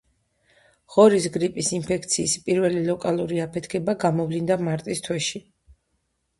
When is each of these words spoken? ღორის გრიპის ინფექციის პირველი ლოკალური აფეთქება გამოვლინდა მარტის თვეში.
ღორის 0.95 1.27
გრიპის 1.35 1.69
ინფექციის 1.81 2.33
პირველი 2.49 2.83
ლოკალური 2.89 3.45
აფეთქება 3.47 3.97
გამოვლინდა 4.07 4.61
მარტის 4.67 5.07
თვეში. 5.11 5.47